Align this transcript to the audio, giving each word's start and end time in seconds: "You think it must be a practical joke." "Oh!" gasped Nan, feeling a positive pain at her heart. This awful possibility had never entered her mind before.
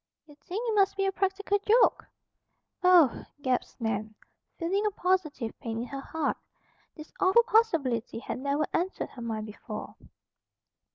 "You 0.25 0.33
think 0.37 0.67
it 0.67 0.73
must 0.73 0.97
be 0.97 1.05
a 1.05 1.11
practical 1.11 1.59
joke." 1.59 2.07
"Oh!" 2.83 3.23
gasped 3.43 3.79
Nan, 3.79 4.15
feeling 4.57 4.83
a 4.87 4.89
positive 4.89 5.53
pain 5.59 5.83
at 5.83 5.89
her 5.89 6.01
heart. 6.01 6.37
This 6.95 7.13
awful 7.19 7.43
possibility 7.43 8.17
had 8.17 8.39
never 8.39 8.65
entered 8.73 9.09
her 9.11 9.21
mind 9.21 9.45
before. 9.45 9.93